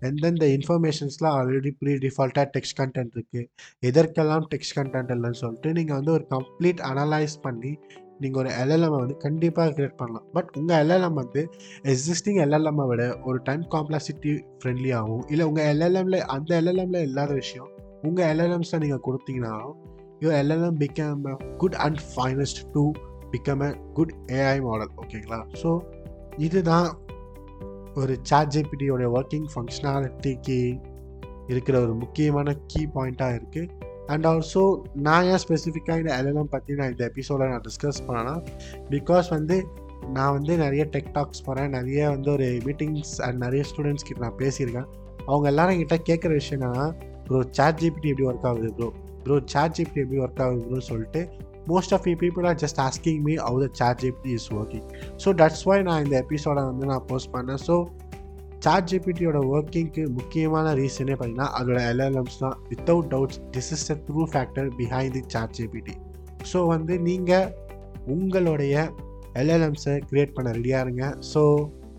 எந்தெந்த 0.09 0.47
இன்ஃபர்மேஷன்ஸ்லாம் 0.57 1.37
ஆல்ரெடி 1.39 1.71
ப்ரீ 1.81 1.93
டிஃபால்ட்டாக 2.05 2.47
டெக்ஸ்ட் 2.57 2.77
கண்டென்ட் 2.81 3.15
இருக்குது 3.17 3.47
எதற்கெல்லாம் 3.89 4.47
டெக்ஸ்ட் 4.53 4.75
கண்டென்ட் 4.79 5.11
இல்லைன்னு 5.17 5.41
சொல்லிட்டு 5.45 5.71
நீங்கள் 5.79 5.99
வந்து 6.01 6.13
ஒரு 6.19 6.27
கம்ப்ளீட் 6.35 6.83
அனலைஸ் 6.91 7.37
பண்ணி 7.47 7.73
நீங்கள் 8.21 8.41
ஒரு 8.43 8.51
எல்எல்எம்மை 8.63 8.99
வந்து 8.99 9.17
கண்டிப்பாக 9.17 9.73
க்ரியேட் 9.73 9.99
பண்ணலாம். 10.01 10.27
பட் 10.33 10.51
உங்கள் 10.57 10.79
எல்எல்எம் 10.83 11.19
வந்து 11.23 11.43
எக்ஸிஸ்டிங் 11.85 12.41
எல்எல்எம்மை 12.45 12.87
விட 12.87 13.03
ஒரு 13.25 13.39
டைம் 13.45 13.65
காம்ப்ளெக்சிட்டி 13.75 14.33
ஃப்ரெண்ட்லியாகவும் 14.59 15.25
இல்லை 15.29 15.47
உங்கள் 15.47 15.69
எல்எல்எம்ல 15.73 16.19
அந்த 16.29 16.51
எல்எல்எம்ல 16.61 17.01
இல்லாத 17.01 17.33
விஷயம் 17.33 17.71
உங்கள் 18.03 18.29
எல்எல்எம்ஸை 18.33 18.79
நீங்கள் 18.79 19.05
கொடுத்தீங்கனாலும் 19.07 19.77
your 20.21 20.39
LLM 20.39 20.79
become 20.79 21.25
a 21.27 21.35
good 21.57 21.79
and 21.85 22.01
finest 22.09 22.63
to 22.73 22.83
become 23.31 23.63
a 23.63 23.71
good 23.93 24.15
AI 24.39 24.57
model 24.61 24.93
ஓகேங்களா 24.97 25.41
ஸோ 25.63 25.71
இதுதான் 26.39 26.89
ஒரு 27.97 28.15
சாட் 28.23 28.53
ஜிபிடியோடைய 28.55 29.09
ஒர்க்கிங் 29.11 29.49
ஃபங்க்ஷனாலிட்டிக்கு 29.53 30.59
இருக்கிற 31.49 31.77
ஒரு 31.81 31.95
முக்கியமான 31.95 32.55
கீ 32.67 32.81
பாயிண்ட்டாக 32.95 33.39
இருக்குது 33.39 33.87
அண்ட் 34.09 34.27
ஆல்சோ 34.27 34.63
நான் 35.07 35.25
ஏன் 35.25 35.43
ஸ்பெசிஃபிக்காக 35.45 35.99
இந்த 35.99 36.13
எல்எல்எம் 36.21 36.53
பற்றி 36.55 36.75
நான் 36.75 36.91
இந்த 36.91 37.03
எபிசோட 37.11 37.49
நான் 37.53 37.65
டிஸ்கஸ் 37.69 38.01
பண்ணேன்னா 38.07 38.35
பிகாஸ் 38.91 39.29
வந்து 39.37 39.57
நான் 40.13 40.33
வந்து 40.33 40.57
நிறைய 40.57 40.83
டெக் 40.93 41.11
டாக்ஸ் 41.13 41.45
போகிறேன் 41.45 41.71
நிறைய 41.71 42.09
வந்து 42.11 42.31
ஒரு 42.33 42.47
மீட்டிங்ஸ் 42.67 43.15
அண்ட் 43.27 43.39
நிறைய 43.45 43.63
ஸ்டூடெண்ட்ஸ் 43.71 44.07
கிட்ட 44.09 44.21
நான் 44.27 44.39
பேசியிருக்கேன். 44.39 44.89
அவங்க 45.27 45.47
எல்லாரும் 45.49 45.75
என்கிட்ட 45.75 45.99
கேட்குற 46.11 46.33
விஷயம் 46.41 46.61
என்னன்னா 46.61 46.87
ப்ரோ 47.27 47.41
சாட் 47.51 47.81
ஜிபிடி 47.81 48.09
எப்படி 48.13 48.27
ஒர்க் 48.29 48.47
ஆகுது 48.51 48.71
ப்ரோ 48.79 48.89
ப்ரோ 49.25 49.37
சாட் 49.45 49.75
ஜிபிடி 49.79 50.03
எப்படி 50.05 50.21
ஒர்க் 50.25 50.43
ஆகுது 50.45 50.63
ப்ரோ 50.69 50.81
சொல்லிட்டு 50.91 51.23
most 51.71 51.95
of 51.95 52.07
you 52.09 52.15
people 52.25 52.47
are 52.51 52.59
just 52.65 52.81
asking 52.87 53.21
me 53.27 53.35
how 53.47 53.59
the 53.65 53.69
chat 53.81 54.01
GPT 54.05 54.33
is 54.39 54.49
working 54.55 54.87
so 55.25 55.35
that's 55.41 55.65
why 55.71 55.79
நான் 55.89 56.05
இந்த 56.05 56.17
எபிசோடை 56.25 56.63
வந்து 56.65 56.87
நான் 56.93 57.05
போஸ்ட் 57.07 57.31
பண்ணேன். 57.35 57.61
ஸோ 57.67 57.75
சாட் 58.65 58.89
ஜிபிடியோட 58.91 59.39
ஒர்க்கிங்க்கு 59.55 60.03
முக்கியமான 60.19 60.73
ரீசனே 60.81 61.15
பார்த்தீங்கன்னா 61.17 61.49
அதோட 61.59 61.79
எல்எல்எம்ஸ் 61.91 62.39
தான். 62.45 62.57
Without 62.71 63.09
doubts 63.13 63.41
this 63.55 63.71
is 63.77 63.87
a 63.95 63.97
true 64.07 64.23
factor 64.33 64.69
behind 64.79 65.15
the 65.17 65.23
chat 65.35 65.55
GPT 65.59 65.95
so 66.53 66.61
வந்து 66.75 66.95
நீங்கள் 67.09 67.49
உங்களுடைய 68.15 68.75
எல்எல்எம்ஸை 69.41 69.95
க்ரியேட் 70.11 70.35
பண்ண 70.37 70.49
ரெடியாக 70.59 70.85
இருங்க. 70.85 71.05
ஸோ 71.33 71.43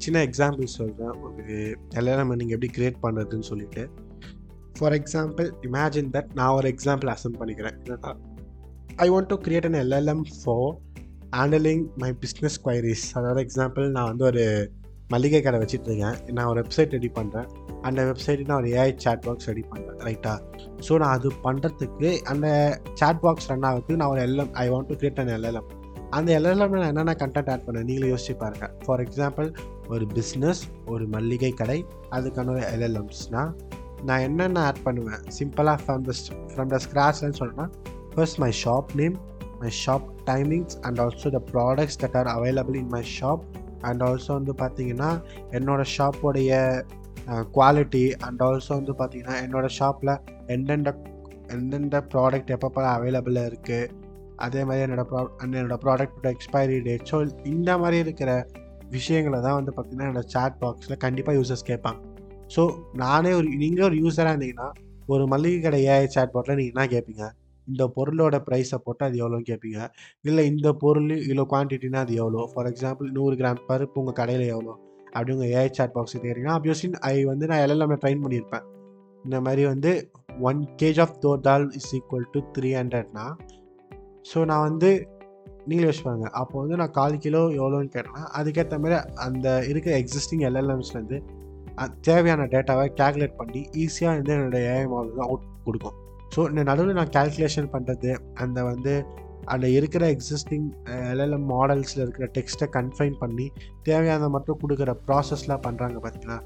சின்ன 0.03 0.17
எக்ஸாம்பிள் 0.27 0.67
சொல்கிறேன் 0.77 1.15
ஒரு 1.27 1.55
எல்எல்எம் 1.99 2.33
நீங்கள் 2.41 2.55
எப்படி 2.57 2.69
க்ரியேட் 2.77 2.99
பண்ணுறதுன்னு 3.05 3.47
சொல்லிட்டு. 3.51 3.83
ஃபார் 4.77 4.95
எக்ஸாம்பிள் 4.99 5.47
இமேஜின் 5.67 6.11
தட் 6.15 6.29
நான் 6.39 6.55
ஒரு 6.57 6.67
எக்ஸாம்பிள் 6.73 7.11
அசம் 7.13 7.37
பண்ணிக்கிறேன். 7.39 7.77
I 9.05 9.07
want 9.13 9.29
to 9.33 9.37
create 9.45 9.67
an 9.69 9.79
LLM 9.83 10.23
for 10.41 10.69
handling 11.39 11.85
my 12.03 12.11
business 12.23 12.59
queries 12.65 13.07
அதாவது 13.19 13.41
எக்ஸாம்பிள் 13.47 13.87
நான் 13.97 14.09
வந்து 14.11 14.25
ஒரு 14.31 14.45
மளிகை 15.09 15.39
கடை 15.41 15.59
வச்சுட்டு 15.61 15.89
இருக்கேன் 15.89 16.17
நான் 16.37 16.49
ஒரு 16.51 16.59
வெப்சைட் 16.61 16.95
ரெடி 16.97 17.09
பண்ணுறேன் 17.15 17.47
அந்த 17.87 17.99
வெப்சைட்டு 18.09 18.47
நான் 18.49 18.59
ஒரு 18.61 18.69
ஏஐ 18.75 18.89
சாட் 19.03 19.23
பாக்ஸ் 19.27 19.49
ரெடி 19.49 19.63
பண்ணுறேன் 19.71 19.99
ரைட்டா 20.07 20.33
ஸோ 20.87 20.93
நான் 21.01 21.15
அது 21.17 21.29
பண்ணுறதுக்கு 21.45 22.09
அந்த 22.33 22.47
சாட் 22.93 23.21
பாக்ஸ் 23.25 23.49
ரன் 23.51 23.67
ஆகிறதுக்கு 23.69 23.99
நான் 24.01 24.13
ஒரு 24.15 24.21
LM 24.27 24.51
I 24.63 24.65
want 24.73 24.89
to 24.91 24.97
create 25.01 25.21
an 25.23 25.33
LLM 25.37 25.69
அந்த 26.17 26.29
எல்எல்எம் 26.37 26.75
நான் 26.75 26.89
என்னென்ன 26.91 27.13
கண்டென்ட் 27.21 27.49
ஆட் 27.53 27.65
பண்ணேன்? 27.65 27.87
நீங்களே 27.89 28.07
யோசிச்சு 28.11 28.35
பாருங்க. 28.43 28.67
ஃபார் 28.85 29.01
எக்ஸாம்பிள் 29.05 29.49
ஒரு 29.87 30.05
பிஸ்னஸ் 30.15 30.61
ஒரு 30.87 31.03
மல்லிகை 31.07 31.51
கடை 31.53 31.79
அதுக்கான 32.11 32.51
ஒரு 32.55 32.63
எல்எல்எம்ஸ்னால் 32.75 33.51
நான் 34.03 34.23
என்னென்ன 34.27 34.61
ஆட் 34.61 34.83
பண்ணுவேன்? 34.83 35.21
சிம்பிளாக 35.37 35.77
ஃப்ரம் 35.83 36.05
த 36.07 36.13
ஃப்ரம் 36.51 36.71
த 36.73 36.79
ஸ்க்ராச்னு 36.85 37.37
சொன்னேன்னா 37.41 37.67
first 38.13 38.39
my 38.43 38.51
shop 38.63 38.89
name 38.95 39.17
my 39.61 39.71
shop 39.83 40.07
timings 40.29 40.77
and 40.81 40.99
also 40.99 41.31
the 41.37 41.41
products 41.51 41.99
that 42.03 42.17
are 42.21 42.29
available 42.35 42.77
in 42.81 42.91
my 42.95 43.03
shop 43.17 43.43
and 43.81 44.03
also 44.03 44.27
வந்து 44.27 44.53
பார்த்தீங்கன்னா 44.53 45.21
என்னோடய 45.51 45.91
ஷாப்போடைய 45.97 46.83
குவாலிட்டி 47.51 48.11
அண்ட் 48.19 48.41
ஆல்சோ 48.41 48.67
வந்து 48.67 48.91
பார்த்தீங்கன்னா 48.91 49.43
என்னோடய 49.43 49.67
ஷாப்பில் 49.67 50.17
எந்தெந்த 50.47 50.95
எந்தெந்த 51.47 52.07
ப்ராடக்ட் 52.13 52.49
எப்பப்போ 52.49 52.85
அவைலபிளாக 52.85 53.45
இருக்குது 53.45 53.89
அதே 54.35 54.63
மாதிரி 54.63 54.83
என்னோடய 54.83 55.03
ப்ரா 55.03 55.27
என்னோடய 55.43 55.77
ப்ராடக்டோட 55.83 56.29
எக்ஸ்பைரி 56.29 56.81
டேட் 56.81 57.09
ஸோ 57.11 57.31
இந்த 57.45 57.77
மாதிரி 57.77 57.97
இருக்கிற 57.97 58.45
விஷயங்களை 58.89 59.41
தான் 59.41 59.53
வந்து 59.53 59.71
பார்த்திங்கன்னா 59.71 60.07
என்னோட 60.07 60.25
சாட் 60.25 60.55
பாக்ஸில் 60.61 60.97
கண்டிப்பாக 60.97 61.37
யூசர்ஸ் 61.37 61.65
கேட்பாங்க. 61.67 61.99
ஸோ 62.55 62.73
நானே 62.93 63.33
ஒரு 63.33 63.47
நீங்கள் 63.47 63.85
ஒரு 63.85 63.95
யூஸராக 63.95 64.37
இருந்தீங்கன்னா 64.37 64.71
ஒரு 65.07 65.27
மளிகை 65.27 65.61
கடை 65.61 65.85
ஏஐ 65.85 66.05
சாட் 66.05 66.31
பாட்டில் 66.31 66.55
நீங்கள் 66.55 66.83
என்ன 66.83 66.85
கேட்பீங்க 66.91 67.31
இந்த 67.69 67.83
பொருளோட 67.95 68.35
ப்ரைஸை 68.47 68.77
போட்டு 68.85 69.03
அது 69.07 69.17
எவ்வளோன்னு 69.21 69.49
கேட்பீங்க? 69.51 69.79
இல்லை 70.29 70.43
இந்த 70.53 70.69
பொருள் 70.83 71.11
இவ்வளோ 71.27 71.45
குவான்டிட்டினா 71.53 72.01
அது 72.05 72.13
எவ்வளோ? 72.23 72.43
ஃபார் 72.53 72.69
எக்ஸாம்பிள் 72.71 73.09
நூறு 73.17 73.35
கிராம் 73.41 73.61
பருப்பு 73.69 74.01
உங்கள் 74.03 74.17
கடையில் 74.21 74.45
எவ்வளோ? 74.55 74.73
அப்படி 75.13 75.33
உங்கள் 75.35 75.51
ஏஐ 75.57 75.67
சாட் 75.77 75.95
பாக்ஸ் 75.95 76.15
கேட்குறீங்கன்னா 76.15 76.57
அப்யோசின் 76.59 76.97
ஐ 77.13 77.15
வந்து 77.31 77.45
நான் 77.51 77.63
எல்லாம் 77.75 77.95
ட்ரைன் 78.03 78.23
பண்ணியிருப்பேன். 78.25 78.65
இந்த 79.25 79.37
மாதிரி 79.45 79.63
வந்து 79.73 79.91
one 80.49 80.59
kg 80.81 80.99
of 81.03 81.15
toor 81.23 81.45
dal 81.47 81.65
is 81.79 81.89
equal 81.97 82.27
to 82.33 82.41
three 82.57 82.69
ஹண்ட்ரட்னா 82.79 83.25
so 84.29 84.39
நான் 84.51 84.65
வந்து 84.67 84.89
நீங்களே 85.69 85.89
வச்சுப்பாங்க 85.89 86.27
அப்போ 86.41 86.55
வந்து 86.61 86.77
நான் 86.81 86.93
கால் 86.97 87.17
கிலோ 87.23 87.41
எவ்வளோன்னு 87.59 87.91
கேட்டேன்னா 87.95 88.23
அதுக்கேற்ற 88.39 88.77
மாதிரி 88.83 88.97
அந்த 89.25 89.47
இருக்கிற 89.71 89.93
எக்ஸிஸ்டிங் 90.01 90.43
எல்எல்எம்ஸ்லேருந்து 90.49 91.17
தேவையான 92.07 92.45
டேட்டாவை 92.53 92.85
கேல்குலேட் 93.01 93.39
பண்ணி 93.41 93.61
ஈஸியாக 93.83 94.15
வந்து 94.19 94.33
என்னோடய 94.37 94.69
ஏஐ 94.71 94.85
மாடல் 94.93 95.25
அவுட் 95.25 95.45
கொடுக்கும். 95.65 95.97
ஸோ 96.33 96.41
இந்த 96.49 96.63
நடுவில் 96.63 96.99
நான் 96.99 97.15
கேல்குலேஷன் 97.15 97.69
பண்ணுறது 97.73 98.11
அந்த 98.37 98.59
வந்து 98.63 98.93
அந்த 99.47 99.67
இருக்கிற 99.69 100.03
எக்ஸிஸ்டிங் 100.15 100.65
எல்எல்எம் 101.03 101.47
மாடல்ஸில் 101.51 102.03
இருக்கிற 102.03 102.25
டெக்ஸ்ட்டை 102.35 102.67
கன்ஃபைன் 102.75 103.15
பண்ணி 103.17 103.45
தேவையானதை 103.87 104.29
மட்டும் 104.29 104.59
கொடுக்குற 104.61 104.93
ப்ராசஸ்லாம் 105.07 105.63
பண்ணுறாங்க 105.63 105.99
பார்த்தீங்கன்னா 105.99 106.39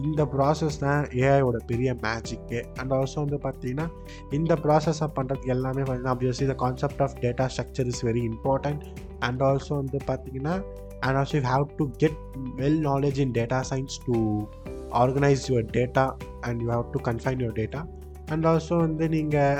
இந்த 0.00 0.22
ப்ராசஸ் 0.32 0.78
தான் 0.78 1.00
ஏஐயோட 1.20 1.58
பெரிய 1.66 1.90
மேஜிக்கு 2.02 2.58
அண்ட் 2.80 2.92
ஆல்சோ 2.92 3.18
வந்து 3.24 3.38
பார்த்தீங்கன்னா 3.44 3.86
இந்த 4.32 4.54
ப்ராசஸை 4.64 5.08
பண்ணுறதுக்கு 5.16 5.54
எல்லாமே 5.56 5.82
பார்த்தீங்கன்னா 5.82 6.14
obviously 6.16 6.46
the 6.46 6.56
concept 6.56 7.02
of 7.02 7.16
data 7.24 7.46
structure 7.46 7.90
is 7.92 8.02
very 8.04 8.22
important 8.30 8.82
and 9.20 9.42
also 9.42 9.72
வந்து 9.74 10.00
பார்த்தீங்கன்னா 10.08 10.54
and 11.02 11.16
also 11.16 11.36
you 11.38 11.44
have 11.48 11.66
to 11.78 11.86
get 11.96 12.18
well 12.56 12.80
knowledge 12.86 13.20
in 13.20 13.34
data 13.38 13.60
science 13.70 13.98
to 14.06 14.14
organize 15.02 15.44
your 15.50 15.68
data 15.76 16.04
and 16.42 16.60
you 16.62 16.70
have 16.70 16.86
to 16.92 17.00
confine 17.08 17.40
your 17.40 17.58
data 17.58 17.82
and 18.30 18.46
also 18.46 18.76
வந்து 18.76 19.08
நீங்கள் 19.08 19.58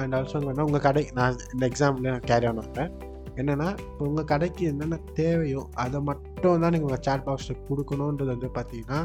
and 0.00 0.14
also 0.14 0.40
வந்து 0.44 0.64
உங்கள் 0.64 0.80
கடை 0.80 1.04
நான் 1.14 1.38
இந்த 1.52 1.64
example 1.66 2.06
நான் 2.08 2.26
கேரி 2.30 2.46
ஆன் 2.46 2.60
பண்ணுறேன் 2.60 2.90
என்னென்னா 3.36 3.68
இப்போ 3.82 4.04
உங்கள் 4.04 4.24
கடைக்கு 4.24 4.62
என்னென்ன 4.64 4.98
தேவையோ 5.14 5.62
அதை 5.76 5.98
மட்டும் 6.00 6.62
தான் 6.62 6.72
நீங்கள் 6.74 6.88
உங்கள் 6.88 7.04
சேட் 7.06 7.26
பாக்ஸில் 7.26 7.64
கொடுக்கணுன்றது 7.68 8.30
வந்து 8.30 8.50
பார்த்தீங்கன்னா 8.58 9.00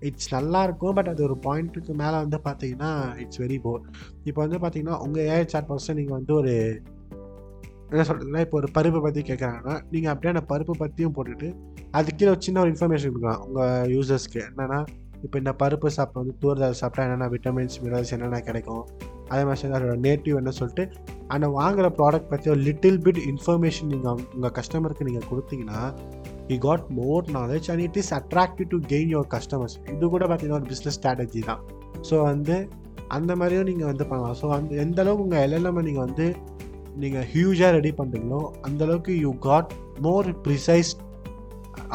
இட்ஸ் 0.00 0.32
நல்லாயிருக்கும் 0.34 0.94
பட் 0.94 1.08
அது 1.08 1.22
ஒரு 1.24 1.36
பாயிண்ட்டுக்கு 1.46 1.92
மேலே 1.94 2.16
வந்து 2.16 2.38
பார்த்தீங்கன்னா 2.44 2.90
இட்ஸ் 3.16 3.38
வெரி 3.38 3.58
போர் 3.58 3.82
இப்போ 4.24 4.40
வந்து 4.40 4.58
பார்த்தீங்கன்னா 4.58 4.98
உங்கள் 4.98 5.26
ஏஐ 5.26 5.44
சாட் 5.46 5.68
பாக்ஸை 5.70 5.94
நீங்கள் 5.94 6.18
வந்து 6.18 6.34
ஒரு 6.34 6.52
என்ன 7.90 8.02
சொல்கிறதுனா 8.02 8.40
இப்போ 8.40 8.56
ஒரு 8.56 8.68
பருப்பு 8.72 9.00
பற்றி 9.00 9.20
கேட்குறாங்கன்னா 9.22 9.74
நீங்கள் 9.90 10.12
அப்படியே 10.12 10.32
அந்த 10.34 10.44
பருப்பு 10.52 10.74
பற்றியும் 10.78 11.14
போட்டுட்டு 11.14 11.48
அது 11.90 12.14
கீழே 12.16 12.30
ஒரு 12.30 12.40
சின்ன 12.40 12.60
ஒரு 12.60 12.70
இன்ஃபர்மேஷன் 12.70 13.12
கொடுக்கலாம். 13.12 13.42
உங்கள் 13.46 13.88
யூசர்ஸ்க்கு 13.94 14.40
என்னென்னா 14.48 14.80
இப்போ 15.24 15.36
இந்த 15.42 15.52
பருப்பு 15.60 15.88
சாப்பிட 15.96 16.18
வந்து 16.22 16.34
தூர்தால் 16.42 16.76
சாப்பிட்டா 16.80 17.04
என்னென்ன 17.06 17.26
விட்டமின்ஸ் 17.34 17.76
மினரல்ஸ் 17.84 18.12
என்னென்ன 18.16 18.40
கிடைக்கும்? 18.48 18.84
அதே 19.30 19.42
மாதிரி 19.48 19.72
அதோட 19.78 19.94
நேட்டிவ் 20.06 20.36
என்ன 20.40 20.50
சொல்லிட்டு 20.58 20.84
அந்த 21.34 21.46
வாங்குகிற 21.56 21.88
ப்ராடக்ட் 21.98 22.30
பற்றி 22.32 22.50
ஒரு 22.54 22.62
லிட்டில் 22.68 22.98
பிட் 23.06 23.20
இன்ஃபர்மேஷன் 23.30 23.90
நீங்கள் 23.94 24.20
உங்கள் 24.36 24.54
கஸ்டமருக்கு 24.58 25.06
நீங்கள் 25.08 25.26
கொடுத்தீங்கன்னா 25.30 25.80
you 26.52 26.58
got 26.66 26.84
more 26.98 27.24
knowledge 27.38 27.66
and 27.72 27.84
it 27.86 27.98
is 28.02 28.12
attractive 28.18 28.68
to 28.74 28.78
gain 28.92 29.10
your 29.14 29.30
customers 29.36 29.76
இது 29.94 30.04
கூட 30.14 30.24
பார்த்தீங்கன்னா 30.28 30.60
ஒரு 30.60 30.70
பிஸ்னஸ் 30.72 30.96
ஸ்ட்ராட்டஜி 30.98 31.42
தான். 31.50 31.62
ஸோ 32.10 32.16
வந்து 32.30 32.56
அந்த 33.16 33.32
மாதிரியும் 33.40 33.68
நீங்கள் 33.70 33.90
வந்து 33.92 34.06
பண்ணலாம். 34.10 34.36
ஸோ 34.40 34.46
அந்த 34.58 34.80
எந்த 34.84 34.98
அளவுக்கு 35.04 35.26
உங்கள் 35.26 35.42
எல்எல்எம் 35.46 35.86
நீங்கள் 35.88 36.06
வந்து 36.06 36.28
நீங்கள் 37.02 37.26
ஹியூஜாக 37.32 37.70
ரெடி 37.78 37.92
பண்ணுறீங்களோ 37.98 38.40
அந்தளவுக்கு 38.68 39.12
you 39.24 39.32
got 39.48 39.72
more 40.06 40.28
precise 40.46 40.92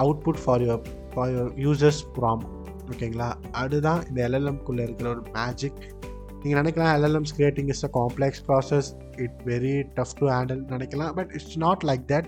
output 0.03 0.41
for 0.43 0.63
your 0.65 0.83
for 1.13 1.31
your 1.35 1.51
users 1.65 2.01
from 2.17 2.43
ஓகேங்களா? 2.91 3.29
அதுதான் 3.63 4.01
இந்த 4.09 4.19
எல்எல்எம்குள்ளே 4.27 4.83
இருக்கிற 4.87 5.09
ஒரு 5.15 5.23
மேஜிக் 5.37 5.79
நீங்கள் 6.43 6.59
நினைக்கலாம் 6.61 6.93
LLMs 6.97 7.33
creating 7.37 7.69
is 7.73 7.83
a 7.87 7.89
complex 7.99 8.41
process 8.47 8.89
it 9.25 9.37
very 9.51 9.75
tough 9.97 10.15
to 10.19 10.25
handle 10.35 10.63
நினைக்கலாம். 10.73 11.13
But 11.19 11.31
it's 11.37 11.57
not 11.65 11.83
like 11.89 12.03
that 12.13 12.27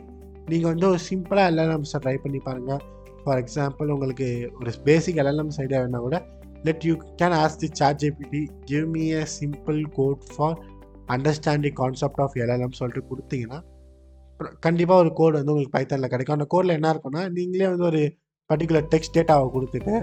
நீங்கள் 0.51 0.71
வந்து 0.71 0.87
ஒரு 0.91 0.99
சிம்பிளாக 1.09 1.51
எல்எல்எம்ஸை 1.51 1.99
ட்ரை 2.05 2.15
பண்ணி 2.23 2.39
பாருங்கள் 2.47 2.81
ஃபார் 3.23 3.39
எக்ஸாம்பிள் 3.43 3.93
உங்களுக்கு 3.95 4.27
ஒரு 4.59 4.73
பேசிக் 4.83 5.19
எல்எல்எம்ஸ் 5.23 5.59
ஐடியா 5.65 5.79
வேணால் 5.83 6.05
கூட 6.07 6.17
let 6.67 6.85
you 6.87 6.95
can 7.21 7.35
ask 7.43 7.57
the 7.63 7.69
ChatGPT 8.03 8.41
give 8.71 8.85
me 8.95 9.05
a 9.21 9.23
simple 9.39 9.79
code 9.99 10.23
for 10.35 10.57
understanding 11.15 11.77
concept 11.81 12.21
of 12.25 12.37
LLM 12.43 12.77
சொல்லிட்டு 12.79 13.03
கொடுத்தீங்கன்னா 13.09 13.59
கண்டிப்பாக 14.59 15.01
ஒரு 15.03 15.11
கோடு 15.13 15.35
வந்து 15.37 15.51
உங்களுக்கு 15.51 15.75
பைத்தனில் 15.77 16.11
கிடைக்கும். 16.13 16.37
அந்த 16.37 16.47
கோடில் 16.53 16.75
என்ன 16.77 16.87
இருக்குன்னா 16.93 17.21
நீங்களே 17.29 17.67
வந்து 17.67 17.83
ஒரு 17.83 18.01
பர்டிகுலர் 18.49 18.87
டெக்ஸ்ட் 18.91 19.15
டேட்டாவை 19.17 19.45
கொடுத்துட்டு 19.53 19.93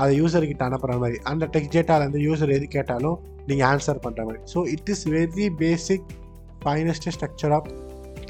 அதை 0.00 0.12
யூசர்கிட்ட 0.20 0.62
அனுப்புகிற 0.68 0.94
மாதிரி. 1.02 1.18
அந்த 1.30 1.44
டெக்ஸ்ட் 1.54 1.74
டேட்டாவிலேருந்து 1.76 2.20
யூசர் 2.26 2.52
எது 2.54 2.66
கேட்டாலும் 2.76 3.18
நீங்கள் 3.48 3.66
ஆன்சர் 3.70 4.00
பண்ணுற 4.04 4.22
மாதிரி. 4.28 4.40
So 4.52 4.58
it 4.74 4.88
is 4.94 5.04
very 5.12 5.46
basic 5.60 6.06
finest 6.62 7.06
structure 7.16 7.54
of 7.58 7.68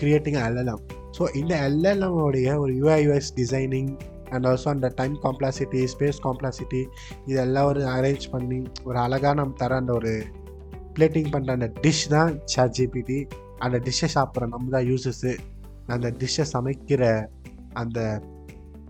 creating 0.00 0.38
LLM 0.42 0.82
so 1.16 1.22
இந்த 1.40 1.52
எல்எல்எம்மோடைய 1.68 2.48
ஒரு 2.64 2.72
யூஐயூஎஸ் 2.80 3.30
டிசைனிங் 3.40 3.90
அண்ட் 4.32 4.46
ஆல்சோ 4.50 4.68
அந்த 4.74 4.88
டைம் 5.00 5.14
காம்ப்ளாசிட்டி 5.24 5.80
ஸ்பேஸ் 5.94 6.20
காம்ப்ளாசிட்டி 6.26 6.82
இதெல்லாம் 7.30 7.68
ஒரு 7.72 7.82
அரேஞ்ச் 7.94 8.26
பண்ணி 8.34 8.60
ஒரு 8.84 8.98
அழகாக 8.98 9.34
நம்ம 9.34 9.58
தர 9.62 9.78
அந்த 9.82 9.92
ஒரு 9.92 10.12
பிளேட்டிங் 10.96 11.30
பண்ணுற 11.34 11.52
அந்த 11.58 11.70
டிஷ் 11.84 12.06
தான் 12.08 12.32
சாட் 12.46 12.76
ஜிபிடி 12.78 13.18
அந்த 13.60 13.76
டிஷ்ஷை 13.86 14.10
சாப்பிட்ற 14.16 14.50
நம்ம 14.54 14.70
தான் 14.76 14.86
யூசஸ்ஸு 14.90 15.32
அந்த 15.88 16.08
டிஷ்ஷை 16.20 16.46
சமைக்கிற 16.54 17.02
அந்த 17.74 17.98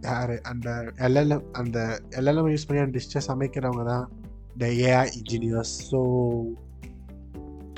யார்? 0.08 0.34
அந்த 0.50 0.68
எல்எல்எம் 1.06 1.46
அந்த 1.60 1.78
எல்எல்எம் 2.18 2.50
யூஸ் 2.54 2.66
பண்ணி 2.68 2.82
அந்த 2.84 2.94
டிஷ்ஷை 2.98 3.22
சமைக்கிறவங்க 3.28 3.84
தான் 3.92 4.06
the 4.62 4.66
AI 4.88 5.04
engineers 5.18 5.74
so 5.90 6.00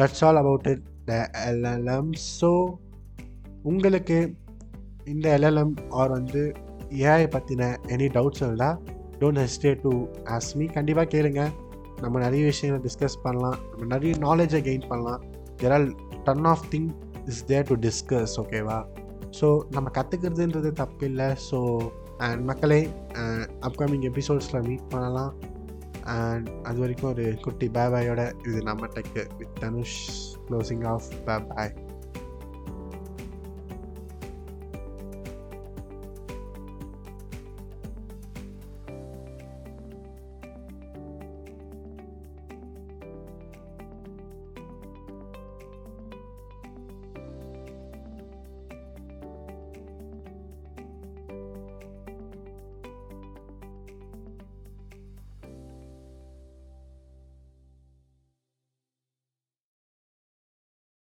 that's 0.00 0.23
all 0.28 0.40
about 0.43 0.69
it 0.73 0.87
the 1.11 1.19
LLM 1.50 2.11
so 2.40 2.50
உங்களுக்கு 3.62 4.19
இந்த 5.12 5.26
எல்எல்எம் 5.37 5.75
ஆர் 6.00 6.14
வந்து 6.19 6.43
ஏஐ 7.04 7.23
பற்றின 7.35 7.62
எனி 7.95 8.09
டவுட்ஸ் 8.16 8.43
இருந்தால் 8.47 8.78
don't 9.21 9.40
hesitate 9.45 9.81
to 9.87 9.93
ask 10.37 10.50
me 10.59 10.66
கண்டிப்பாக 10.76 11.09
கேளுங்க. 11.14 11.43
நம்ம 12.02 12.16
நிறைய 12.19 12.43
விஷயங்களை 12.45 12.81
டிஸ்கஸ் 12.87 13.16
பண்ணலாம். 13.23 13.59
நம்ம 13.71 13.88
நிறைய 13.95 14.14
நாலேஜை 14.26 14.61
கெயின் 14.69 14.88
பண்ணலாம். 14.88 15.23
There 15.61 15.75
all 15.76 15.88
ton 16.28 16.49
of 16.52 16.64
thing 16.73 16.88
is 17.31 17.43
there 17.50 17.69
to 17.71 17.76
discuss 17.87 18.35
ஓகேவா 18.43 18.78
ஸோ 19.40 19.47
நம்ம 19.71 19.90
கற்றுக்கிறதுன்றது 19.99 20.71
தப்பு 20.81 21.04
இல்லை. 21.11 21.28
ஸோ 21.50 21.59
அண்ட் 22.25 22.45
மக்களே 22.45 22.81
அப்கமிங் 23.66 24.07
எபிசோட்ஸில் 24.11 24.66
மீட் 24.66 24.88
பண்ணலாம். 24.88 25.35
அண்ட் 26.04 26.49
அது 26.62 26.78
வரைக்கும் 26.78 27.11
ஒரு 27.11 27.25
குட்டி 27.43 27.69
பாய் 27.69 27.93
பாயோட 27.93 28.23
இது 28.47 28.62
நம்ம 28.62 28.87
tech 28.87 29.23
with 29.38 29.54
Dhanush 29.61 30.00
closing 30.49 30.85
off 30.87 31.11
bye 31.25 31.75